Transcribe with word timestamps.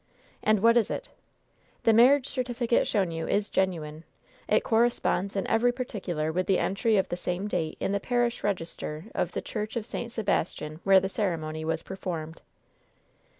"And 0.41 0.61
what 0.61 0.77
is 0.77 0.89
it?" 0.89 1.09
"The 1.83 1.93
marriage 1.93 2.25
certificate 2.27 2.87
shown 2.87 3.11
you 3.11 3.27
is 3.27 3.51
genuine. 3.51 4.03
It 4.47 4.63
corresponds 4.63 5.35
in 5.35 5.45
every 5.45 5.71
particular 5.71 6.31
with 6.31 6.47
the 6.47 6.57
entry 6.57 6.97
of 6.97 7.09
the 7.09 7.15
same 7.15 7.47
date 7.47 7.77
in 7.79 7.91
the 7.91 7.99
parish 7.99 8.43
register 8.43 9.05
of 9.13 9.33
the 9.33 9.43
church 9.43 9.75
of 9.75 9.85
St. 9.85 10.11
Sebastian 10.11 10.79
where 10.83 10.99
the 10.99 11.07
ceremony 11.07 11.63
was 11.63 11.83
performed." 11.83 12.41